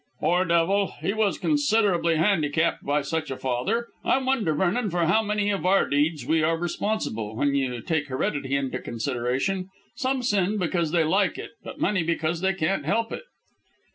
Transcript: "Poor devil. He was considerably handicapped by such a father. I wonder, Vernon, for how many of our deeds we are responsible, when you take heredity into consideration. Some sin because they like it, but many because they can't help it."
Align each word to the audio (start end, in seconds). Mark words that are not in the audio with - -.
"Poor 0.19 0.45
devil. 0.45 0.95
He 0.99 1.13
was 1.13 1.37
considerably 1.37 2.15
handicapped 2.15 2.83
by 2.83 3.03
such 3.03 3.29
a 3.29 3.37
father. 3.37 3.85
I 4.03 4.17
wonder, 4.17 4.51
Vernon, 4.55 4.89
for 4.89 5.05
how 5.05 5.21
many 5.21 5.51
of 5.51 5.63
our 5.63 5.87
deeds 5.87 6.25
we 6.25 6.41
are 6.41 6.57
responsible, 6.57 7.35
when 7.35 7.53
you 7.53 7.79
take 7.81 8.07
heredity 8.07 8.55
into 8.55 8.79
consideration. 8.79 9.69
Some 9.95 10.23
sin 10.23 10.57
because 10.57 10.89
they 10.89 11.03
like 11.03 11.37
it, 11.37 11.51
but 11.63 11.79
many 11.79 12.01
because 12.01 12.41
they 12.41 12.55
can't 12.55 12.83
help 12.87 13.11
it." 13.11 13.25